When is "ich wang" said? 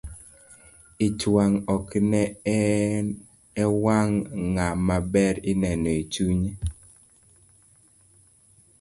1.05-1.59